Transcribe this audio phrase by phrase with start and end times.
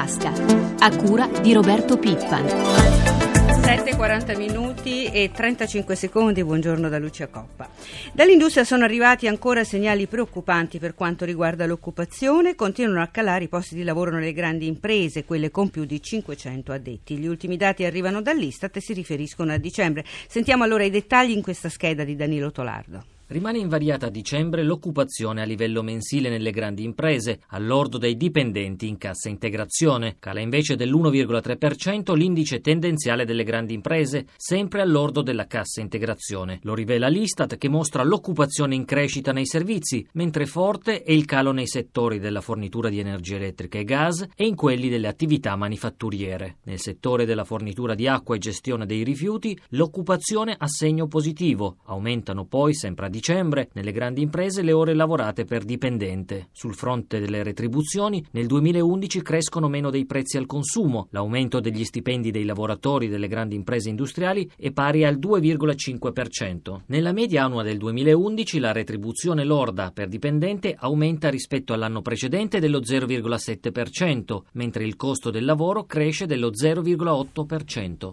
[0.00, 0.32] tasca,
[0.78, 2.44] a cura di Roberto Pippan.
[2.46, 7.68] 7.40 minuti e 35 secondi, buongiorno da Lucia Coppa.
[8.14, 13.74] Dall'industria sono arrivati ancora segnali preoccupanti per quanto riguarda l'occupazione, continuano a calare i posti
[13.74, 17.18] di lavoro nelle grandi imprese, quelle con più di 500 addetti.
[17.18, 20.06] Gli ultimi dati arrivano dall'Istat e si riferiscono a dicembre.
[20.28, 23.19] Sentiamo allora i dettagli in questa scheda di Danilo Tolardo.
[23.30, 28.98] Rimane invariata a dicembre l'occupazione a livello mensile nelle grandi imprese, all'ordo dei dipendenti in
[28.98, 30.16] cassa integrazione.
[30.18, 36.58] Cala invece dell'1,3% l'indice tendenziale delle grandi imprese, sempre all'ordo della cassa integrazione.
[36.64, 41.52] Lo rivela l'Istat che mostra l'occupazione in crescita nei servizi, mentre forte è il calo
[41.52, 46.56] nei settori della fornitura di energia elettrica e gas e in quelli delle attività manifatturiere.
[46.64, 51.76] Nel settore della fornitura di acqua e gestione dei rifiuti, l'occupazione ha segno positivo.
[51.84, 56.48] Aumentano poi sempre a dicembre dicembre nelle grandi imprese le ore lavorate per dipendente.
[56.52, 61.08] Sul fronte delle retribuzioni nel 2011 crescono meno dei prezzi al consumo.
[61.10, 66.80] L'aumento degli stipendi dei lavoratori delle grandi imprese industriali è pari al 2,5%.
[66.86, 72.80] Nella media annua del 2011 la retribuzione lorda per dipendente aumenta rispetto all'anno precedente dello
[72.80, 78.12] 0,7%, mentre il costo del lavoro cresce dello 0,8%.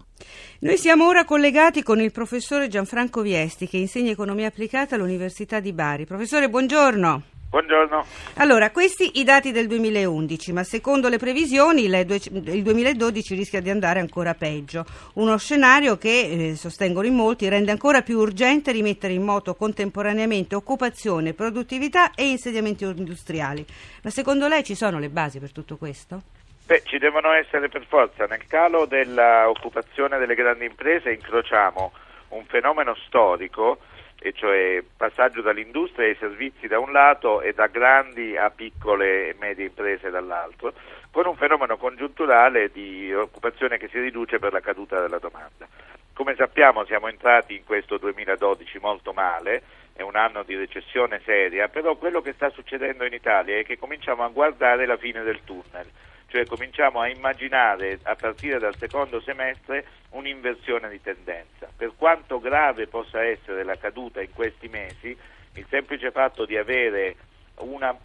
[0.60, 5.72] Noi siamo ora collegati con il professore Gianfranco Viesti che insegna economia applicata all'Università di
[5.72, 6.06] Bari.
[6.06, 7.22] Professore, buongiorno.
[7.52, 8.04] Buongiorno.
[8.38, 14.00] Allora, questi i dati del 2011, ma secondo le previsioni il 2012 rischia di andare
[14.00, 14.84] ancora peggio.
[15.14, 20.56] Uno scenario che, eh, sostengono in molti, rende ancora più urgente rimettere in moto contemporaneamente
[20.56, 23.64] occupazione, produttività e insediamenti industriali.
[24.02, 26.37] Ma secondo lei ci sono le basi per tutto questo?
[26.68, 28.26] Beh, ci devono essere per forza.
[28.26, 31.94] Nel calo dell'occupazione delle grandi imprese incrociamo
[32.32, 33.78] un fenomeno storico,
[34.20, 39.36] e cioè passaggio dall'industria ai servizi da un lato e da grandi a piccole e
[39.40, 40.74] medie imprese dall'altro,
[41.10, 45.66] con un fenomeno congiunturale di occupazione che si riduce per la caduta della domanda.
[46.12, 49.62] Come sappiamo siamo entrati in questo 2012 molto male,
[49.94, 53.80] è un anno di recessione seria, però quello che sta succedendo in Italia è che
[53.80, 55.88] cominciamo a guardare la fine del tunnel
[56.28, 61.70] cioè cominciamo a immaginare a partire dal secondo semestre un'inversione di tendenza.
[61.76, 65.18] Per quanto grave possa essere la caduta in questi mesi,
[65.54, 67.16] il semplice fatto di avere
[67.60, 67.98] una,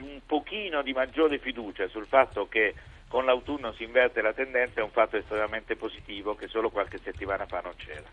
[0.00, 2.74] un pochino di maggiore fiducia sul fatto che
[3.08, 7.46] con l'autunno si inverte la tendenza è un fatto estremamente positivo che solo qualche settimana
[7.46, 8.04] fa non c'era.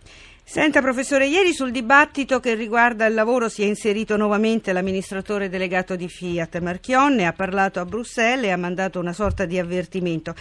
[0.43, 5.95] Senta professore, ieri sul dibattito che riguarda il lavoro si è inserito nuovamente l'amministratore delegato
[5.95, 10.33] di Fiat Marchionne, ha parlato a Bruxelles e ha mandato una sorta di avvertimento.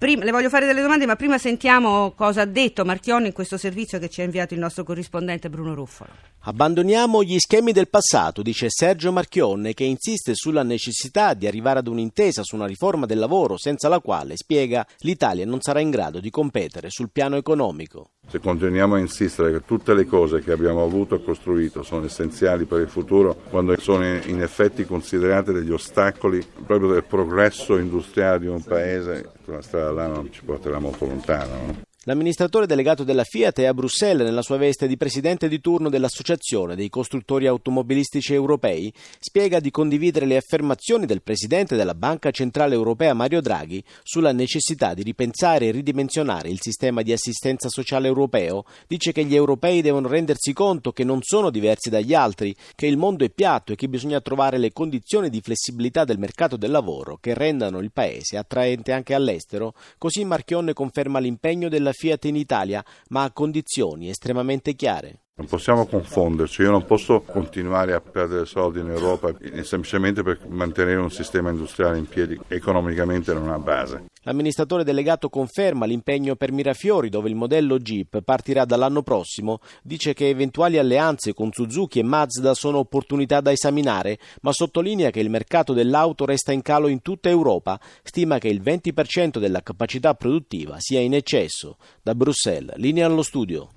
[0.00, 3.58] Prima, le voglio fare delle domande, ma prima sentiamo cosa ha detto Marchionne in questo
[3.58, 6.08] servizio che ci ha inviato il nostro corrispondente Bruno Ruffolo.
[6.44, 11.86] Abbandoniamo gli schemi del passato, dice Sergio Marchionne, che insiste sulla necessità di arrivare ad
[11.86, 16.18] un'intesa su una riforma del lavoro senza la quale, spiega, l'Italia non sarà in grado
[16.18, 18.12] di competere sul piano economico.
[18.26, 22.64] Se continuiamo a insistere che tutte le cose che abbiamo avuto e costruito sono essenziali
[22.64, 28.46] per il futuro, quando sono in effetti considerate degli ostacoli proprio del progresso industriale di
[28.46, 31.54] un paese, quella strada là non ci porterà molto lontano.
[31.66, 31.89] No?
[32.04, 36.74] L'amministratore delegato della Fiat è a Bruxelles nella sua veste di presidente di turno dell'Associazione
[36.74, 38.90] dei costruttori automobilistici europei.
[39.18, 44.94] Spiega di condividere le affermazioni del presidente della Banca Centrale Europea Mario Draghi sulla necessità
[44.94, 48.64] di ripensare e ridimensionare il sistema di assistenza sociale europeo.
[48.86, 52.96] Dice che gli europei devono rendersi conto che non sono diversi dagli altri, che il
[52.96, 57.18] mondo è piatto e che bisogna trovare le condizioni di flessibilità del mercato del lavoro
[57.20, 59.74] che rendano il paese attraente anche all'estero.
[59.98, 65.24] Così Marchionne conferma l'impegno della la Fiat in Italia, ma a condizioni estremamente chiare.
[65.40, 71.00] Non possiamo confonderci, io non posso continuare a perdere soldi in Europa semplicemente per mantenere
[71.00, 74.04] un sistema industriale in piedi economicamente non ha base.
[74.24, 79.60] L'amministratore delegato conferma l'impegno per Mirafiori, dove il modello Jeep partirà dall'anno prossimo.
[79.82, 85.20] Dice che eventuali alleanze con Suzuki e Mazda sono opportunità da esaminare, ma sottolinea che
[85.20, 87.80] il mercato dell'auto resta in calo in tutta Europa.
[88.02, 91.78] Stima che il 20% della capacità produttiva sia in eccesso.
[92.02, 93.70] Da Bruxelles, linea allo studio.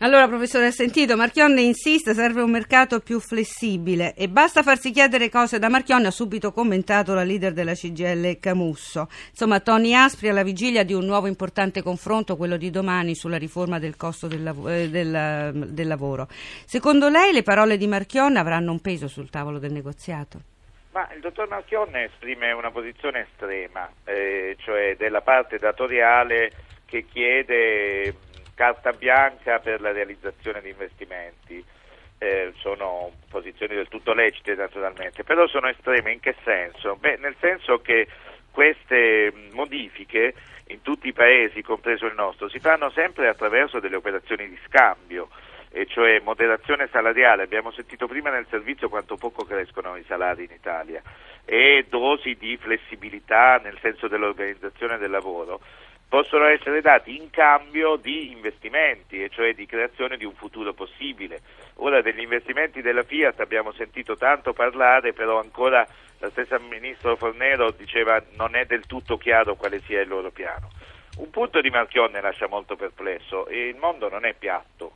[0.00, 5.28] Allora, professore, ha sentito, Marchionne insiste, serve un mercato più flessibile e basta farsi chiedere
[5.28, 9.08] cose da Marchionne, ha subito commentato la leader della CGL Camusso.
[9.30, 13.80] Insomma, Tony Aspri alla vigilia di un nuovo importante confronto, quello di domani, sulla riforma
[13.80, 16.28] del costo del, lav- eh, del, del lavoro.
[16.30, 20.38] Secondo lei le parole di Marchionne avranno un peso sul tavolo del negoziato?
[20.92, 26.52] Ma il dottor Marchionne esprime una posizione estrema, eh, cioè della parte datoriale
[26.88, 28.14] che chiede
[28.58, 31.64] carta bianca per la realizzazione di investimenti.
[32.20, 36.96] Eh, sono posizioni del tutto lecite naturalmente, però sono estreme in che senso?
[36.96, 38.08] Beh, nel senso che
[38.50, 40.34] queste modifiche
[40.66, 45.28] in tutti i paesi, compreso il nostro, si fanno sempre attraverso delle operazioni di scambio
[45.70, 50.50] e cioè moderazione salariale, abbiamo sentito prima nel servizio quanto poco crescono i salari in
[50.50, 51.00] Italia,
[51.44, 55.60] e dosi di flessibilità nel senso dell'organizzazione del lavoro
[56.08, 61.40] possono essere dati in cambio di investimenti, e cioè di creazione di un futuro possibile.
[61.76, 65.86] Ora degli investimenti della Fiat abbiamo sentito tanto parlare, però ancora
[66.18, 70.70] la stessa Ministro Fornero diceva non è del tutto chiaro quale sia il loro piano.
[71.18, 74.92] Un punto di Marchionne lascia molto perplesso, il mondo non è piatto.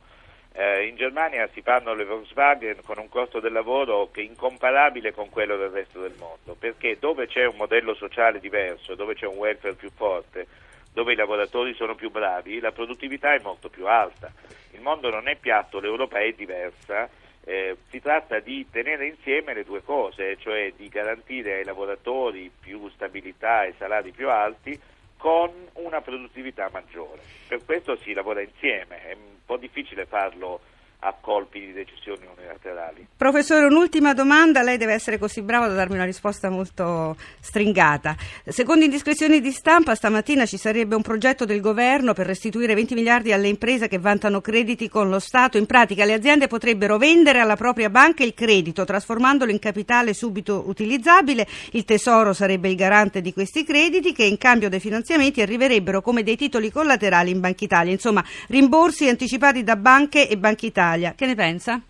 [0.55, 5.11] Eh, in Germania si fanno le Volkswagen con un costo del lavoro che è incomparabile
[5.11, 9.25] con quello del resto del mondo, perché dove c'è un modello sociale diverso, dove c'è
[9.25, 10.45] un welfare più forte,
[10.93, 14.31] dove i lavoratori sono più bravi, la produttività è molto più alta.
[14.71, 17.09] Il mondo non è piatto, l'Europa è diversa,
[17.45, 22.89] eh, si tratta di tenere insieme le due cose, cioè di garantire ai lavoratori più
[22.89, 24.79] stabilità e salari più alti
[25.17, 27.21] con una produttività maggiore.
[27.47, 30.61] Per questo si lavora insieme, è un po' difficile farlo
[31.05, 33.07] a colpi di decisioni unilaterali.
[33.15, 38.15] Professore, un'ultima domanda, lei deve essere così bravo da darmi una risposta molto stringata.
[38.45, 43.33] Secondo indiscrezioni di stampa, stamattina ci sarebbe un progetto del governo per restituire 20 miliardi
[43.33, 45.57] alle imprese che vantano crediti con lo Stato.
[45.57, 50.63] In pratica le aziende potrebbero vendere alla propria banca il credito, trasformandolo in capitale subito
[50.67, 51.45] utilizzabile.
[51.71, 56.23] Il Tesoro sarebbe il garante di questi crediti che in cambio dei finanziamenti arriverebbero come
[56.23, 57.91] dei titoli collaterali in Banca Italia.
[57.91, 60.91] Insomma, rimborsi anticipati da banche e Banca Italia.
[60.93, 61.13] Italia.
[61.15, 61.81] Che ne pensa?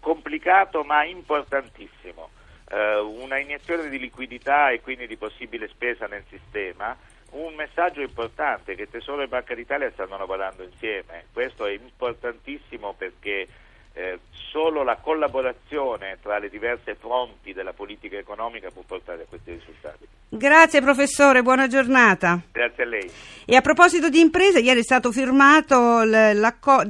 [0.00, 2.30] Complicato ma importantissimo.
[2.68, 6.96] Eh, una iniezione di liquidità e quindi di possibile spesa nel sistema.
[7.30, 11.26] Un messaggio importante che Tesoro e Banca d'Italia stanno lavorando insieme.
[11.32, 13.48] Questo è importantissimo perché
[13.96, 19.52] eh, solo la collaborazione tra le diverse fronti della politica economica può portare a questi
[19.52, 20.06] risultati.
[20.28, 22.38] Grazie professore, buona giornata.
[22.52, 23.10] Grazie a lei.
[23.46, 26.84] E a proposito di imprese, ieri è stato firmato l'accordo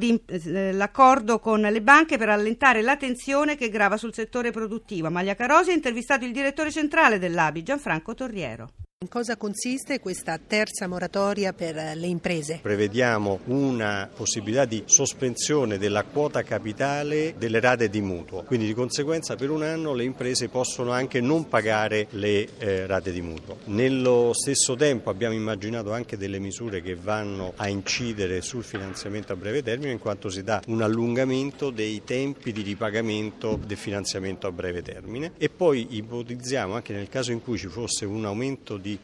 [1.38, 5.08] con le banche per allentare la tensione che grava sul settore produttivo.
[5.08, 8.70] Maglia Carosi ha intervistato il direttore centrale dell'ABI, Gianfranco Torriero.
[9.04, 12.60] In cosa consiste questa terza moratoria per le imprese?
[12.62, 19.36] Prevediamo una possibilità di sospensione della quota capitale delle rate di mutuo, quindi di conseguenza
[19.36, 23.58] per un anno le imprese possono anche non pagare le eh, rate di mutuo.
[23.64, 29.36] Nello stesso tempo abbiamo immaginato anche delle misure che vanno a incidere sul finanziamento a
[29.36, 34.52] breve termine in quanto si dà un allungamento dei tempi di ripagamento del finanziamento a
[34.52, 38.84] breve termine e poi ipotizziamo anche nel caso in cui ci fosse un aumento di
[38.86, 38.94] di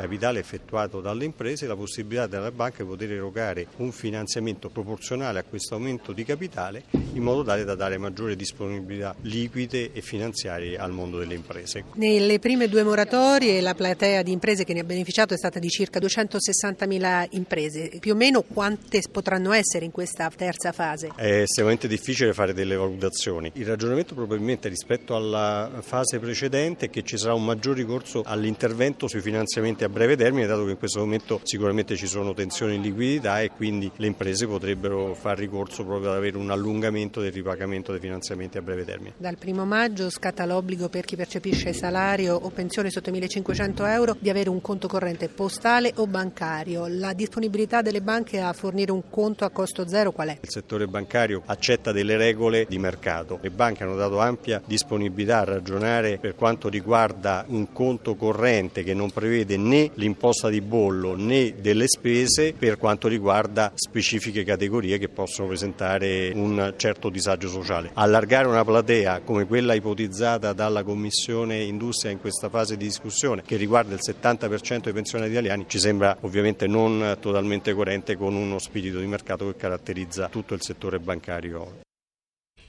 [0.00, 5.42] capitale effettuato dalle imprese la possibilità della banca di poter erogare un finanziamento proporzionale a
[5.42, 10.92] questo aumento di capitale in modo tale da dare maggiore disponibilità liquide e finanziarie al
[10.92, 11.84] mondo delle imprese.
[11.94, 15.68] Nelle prime due moratorie la platea di imprese che ne ha beneficiato è stata di
[15.68, 21.10] circa 260 mila imprese, più o meno quante potranno essere in questa terza fase?
[21.14, 23.50] È estremamente difficile fare delle valutazioni.
[23.54, 29.08] Il ragionamento probabilmente rispetto alla fase precedente è che ci sarà un maggior ricorso all'intervento
[29.08, 32.76] sui finanziamenti finanziamenti a breve termine, dato che in questo momento sicuramente ci sono tensioni
[32.76, 37.32] in liquidità e quindi le imprese potrebbero far ricorso proprio ad avere un allungamento del
[37.32, 39.14] ripagamento dei finanziamenti a breve termine.
[39.16, 44.16] Dal primo maggio scatta l'obbligo per chi percepisce salario o pensione sotto i 1.500 euro
[44.18, 46.86] di avere un conto corrente postale o bancario.
[46.88, 50.38] La disponibilità delle banche a fornire un conto a costo zero qual è?
[50.40, 53.38] Il settore bancario accetta delle regole di mercato.
[53.42, 58.94] Le banche hanno dato ampia disponibilità a ragionare per quanto riguarda un conto corrente che
[58.94, 65.08] non prevede né l'imposta di bollo né delle spese per quanto riguarda specifiche categorie che
[65.08, 67.90] possono presentare un certo disagio sociale.
[67.94, 73.56] Allargare una platea come quella ipotizzata dalla Commissione Industria in questa fase di discussione che
[73.56, 78.98] riguarda il 70% dei pensionati italiani ci sembra ovviamente non totalmente coerente con uno spirito
[78.98, 81.88] di mercato che caratterizza tutto il settore bancario.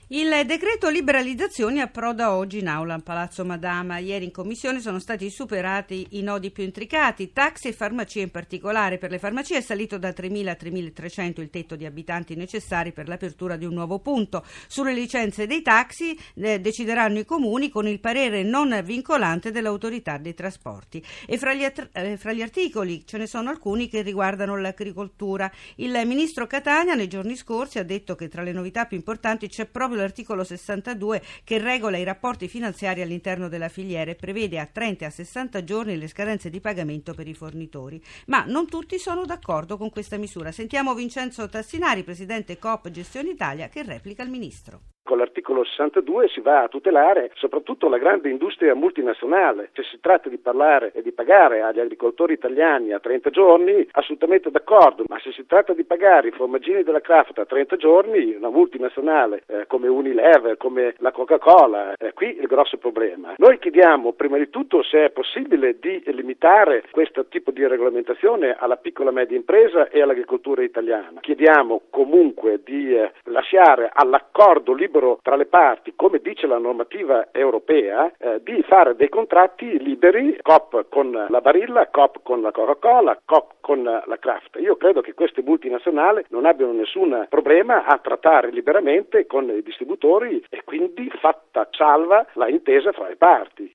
[0.08, 3.96] Il decreto liberalizzazioni approda oggi in aula a Palazzo Madama.
[3.96, 8.98] Ieri in commissione sono stati superati i nodi più intricati, taxi e farmacie in particolare.
[8.98, 13.08] Per le farmacie è salito da 3.000 a 3.300 il tetto di abitanti necessari per
[13.08, 14.44] l'apertura di un nuovo punto.
[14.66, 20.34] Sulle licenze dei taxi eh, decideranno i comuni con il parere non vincolante dell'autorità dei
[20.34, 21.02] trasporti.
[21.26, 25.50] E fra gli, eh, fra gli articoli ce ne sono alcuni che riguardano l'agricoltura.
[25.76, 29.64] Il ministro Catania nei giorni scorsi ha detto che tra le novità più importanti c'è
[29.64, 35.04] proprio l'articolo 62 che regola i rapporti finanziari all'interno della filiera e prevede a 30
[35.04, 38.02] e a 60 giorni le scadenze di pagamento per i fornitori.
[38.26, 40.52] Ma non tutti sono d'accordo con questa misura.
[40.52, 44.82] Sentiamo Vincenzo Tassinari, presidente Coop Gestione Italia, che replica il ministro.
[45.04, 49.70] Con l'articolo 62 si va a tutelare soprattutto la grande industria multinazionale.
[49.72, 54.50] Se si tratta di parlare e di pagare agli agricoltori italiani a 30 giorni, assolutamente
[54.50, 58.50] d'accordo, ma se si tratta di pagare i formaggini della Kraft a 30 giorni, una
[58.50, 63.34] multinazionale eh, come Unilever, come la Coca-Cola, è qui il grosso problema.
[63.38, 68.76] Noi chiediamo prima di tutto se è possibile di limitare questo tipo di regolamentazione alla
[68.76, 71.18] piccola e media impresa e all'agricoltura italiana.
[71.20, 77.28] Chiediamo comunque di eh, lasciare all'accordo libero libero tra le parti, come dice la normativa
[77.32, 83.18] europea, eh, di fare dei contratti liberi, COP con la Barilla, COP con la Coca-Cola,
[83.24, 84.58] COP con la Kraft.
[84.60, 90.44] Io credo che queste multinazionali non abbiano nessun problema a trattare liberamente con i distributori
[90.50, 93.72] e quindi fatta salva la intesa fra le parti.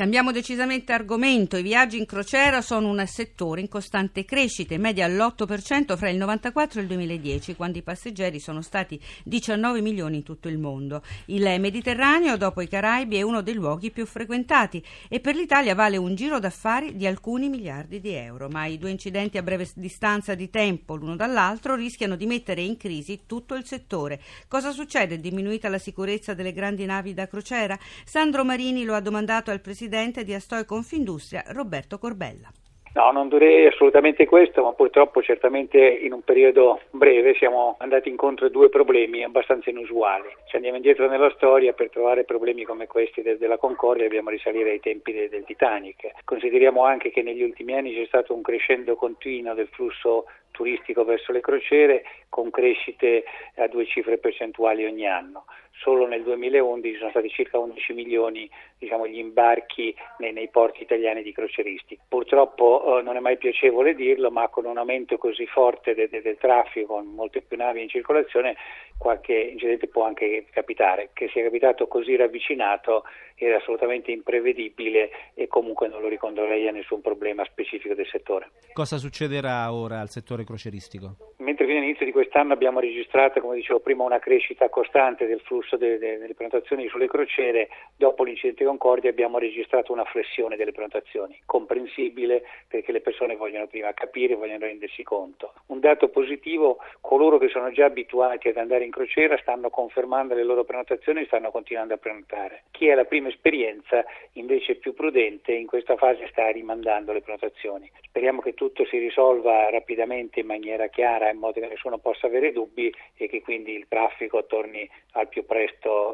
[0.00, 1.58] Cambiamo decisamente argomento.
[1.58, 6.16] I viaggi in crociera sono un settore in costante crescita, in media all'8% fra il
[6.16, 11.02] 94 e il 2010, quando i passeggeri sono stati 19 milioni in tutto il mondo.
[11.26, 15.98] Il Mediterraneo, dopo i Caraibi, è uno dei luoghi più frequentati e per l'Italia vale
[15.98, 18.48] un giro d'affari di alcuni miliardi di euro.
[18.48, 22.78] Ma i due incidenti a breve distanza di tempo l'uno dall'altro rischiano di mettere in
[22.78, 24.18] crisi tutto il settore.
[24.48, 25.16] Cosa succede?
[25.16, 27.78] È diminuita la sicurezza delle grandi navi da crociera?
[28.06, 32.48] Sandro Marini lo ha domandato al presidente presidente di Astoi Confindustria Roberto Corbella.
[32.94, 38.46] No, non direi assolutamente questo, ma purtroppo certamente in un periodo breve siamo andati incontro
[38.46, 40.28] a due problemi abbastanza inusuali.
[40.48, 44.70] Se andiamo indietro nella storia per trovare problemi come questi del, della Concordia dobbiamo risalire
[44.70, 46.24] ai tempi del, del Titanic.
[46.24, 51.32] Consideriamo anche che negli ultimi anni c'è stato un crescendo continuo del flusso turistico verso
[51.32, 53.24] le crociere con crescite
[53.56, 55.46] a due cifre percentuali ogni anno
[55.80, 61.22] solo nel 2011 sono stati circa 11 milioni diciamo, gli imbarchi nei, nei, porti italiani
[61.22, 61.98] di croceristi.
[62.06, 66.20] Purtroppo eh, non è mai piacevole dirlo, ma con un aumento così forte de, de,
[66.20, 68.56] del traffico, con molte più navi in circolazione,
[68.98, 71.10] qualche incidente può anche capitare.
[71.12, 73.04] Che sia capitato così ravvicinato
[73.36, 78.50] era assolutamente imprevedibile e comunque non lo ricondurrei a nessun problema specifico del settore.
[78.74, 81.16] Cosa succederà ora al settore croceristico?
[81.38, 85.69] Mentre fino all'inizio di quest'anno abbiamo registrato, come dicevo prima, una crescita costante del flusso
[85.76, 91.40] de, de, delle prenotazioni sulle crociere, dopo l'incidente Concordia abbiamo registrato una flessione delle prenotazioni,
[91.44, 95.52] comprensibile perché le persone vogliono prima capire, vogliono rendersi conto.
[95.66, 100.44] Un dato positivo, coloro che sono già abituati ad andare in crociera stanno confermando le
[100.44, 102.64] loro prenotazioni e stanno continuando a prenotare.
[102.70, 107.90] Chi è la prima esperienza invece più prudente in questa fase sta rimandando le prenotazioni.
[108.02, 112.52] Speriamo che tutto si risolva rapidamente in maniera chiara in modo che nessuno possa avere
[112.52, 115.59] dubbi e che quindi il traffico torni al più presto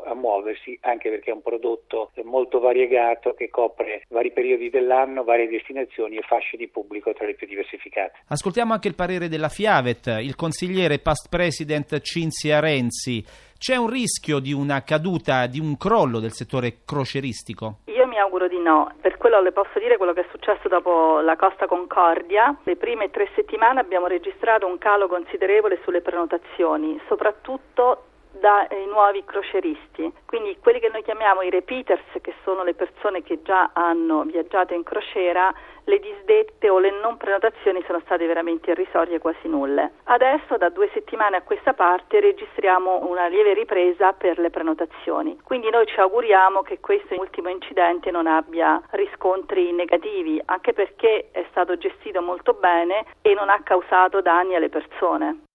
[0.05, 5.49] a muoversi, anche perché è un prodotto molto variegato che copre vari periodi dell'anno, varie
[5.49, 8.21] destinazioni e fasce di pubblico tra le più diversificate.
[8.29, 13.25] Ascoltiamo anche il parere della Fiavet, il consigliere past president Cinzia Renzi.
[13.59, 17.79] C'è un rischio di una caduta, di un crollo del settore croceristico?
[17.87, 18.93] Io mi auguro di no.
[19.01, 22.55] Per quello le posso dire quello che è successo dopo la Costa Concordia.
[22.65, 28.05] Le prime tre settimane abbiamo registrato un calo considerevole sulle prenotazioni, soprattutto
[28.39, 33.43] dai nuovi croceristi, quindi quelli che noi chiamiamo i repeaters, che sono le persone che
[33.43, 35.53] già hanno viaggiato in crociera,
[35.85, 39.93] le disdette o le non prenotazioni sono state veramente irrisorie, quasi nulle.
[40.05, 45.71] Adesso da due settimane a questa parte registriamo una lieve ripresa per le prenotazioni, quindi
[45.71, 51.77] noi ci auguriamo che questo ultimo incidente non abbia riscontri negativi, anche perché è stato
[51.77, 55.46] gestito molto bene e non ha causato danni alle persone.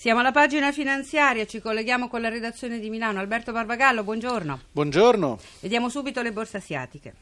[0.00, 3.18] Siamo alla pagina finanziaria, ci colleghiamo con la redazione di Milano.
[3.18, 4.60] Alberto Barbagallo, buongiorno.
[4.70, 5.40] Buongiorno.
[5.58, 7.14] Vediamo subito le borse asiatiche.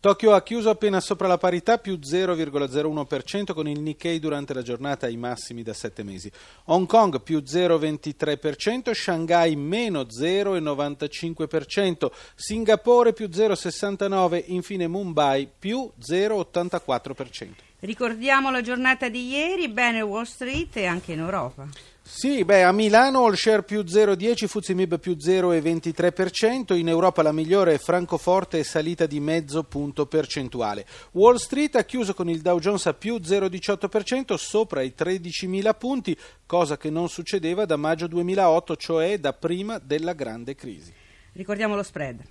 [0.00, 5.04] Tokyo ha chiuso appena sopra la parità, più 0,01% con il Nikkei durante la giornata
[5.04, 6.32] ai massimi da sette mesi.
[6.64, 17.48] Hong Kong più 0,23%, Shanghai meno 0,95%, Singapore più 0,69%, infine Mumbai più 0,84%.
[17.80, 21.68] Ricordiamo la giornata di ieri, bene Wall Street e anche in Europa.
[22.06, 27.74] Sì, beh, a Milano all share più 0,10, Fuzimib più 0,23%, in Europa la migliore
[27.74, 30.84] è Francoforte e salita di mezzo punto percentuale.
[31.12, 36.16] Wall Street ha chiuso con il Dow Jones a più 0,18% sopra i 13.000 punti,
[36.44, 40.92] cosa che non succedeva da maggio 2008, cioè da prima della grande crisi.
[41.32, 42.22] Ricordiamo lo spread.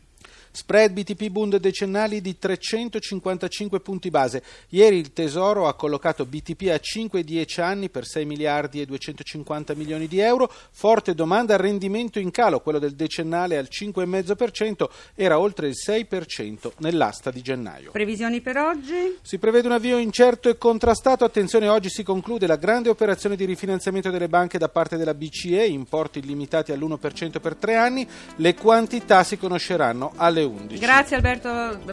[0.53, 4.43] Spread BTP Bund decennali di 355 punti base.
[4.69, 10.07] Ieri il Tesoro ha collocato BTP a 5-10 anni per 6 miliardi e 250 milioni
[10.07, 15.73] di euro, forte domanda, rendimento in calo, quello del decennale al 5,5% era oltre il
[15.75, 17.91] 6% nell'asta di gennaio.
[17.91, 19.17] Previsioni per oggi?
[19.21, 23.45] Si prevede un avvio incerto e contrastato, attenzione oggi si conclude la grande operazione di
[23.45, 29.23] rifinanziamento delle banche da parte della BCE, importi limitati all'1% per tre anni, le quantità
[29.23, 30.77] si conosceranno alle 11.
[30.77, 31.49] Grazie Alberto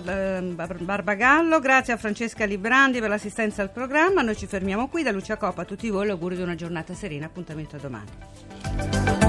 [0.06, 0.40] eh,
[0.78, 5.36] Barbagallo, grazie a Francesca Librandi per l'assistenza al programma, noi ci fermiamo qui, da Lucia
[5.36, 9.19] Coppa a tutti voi l'augurio di una giornata serena, appuntamento a domani.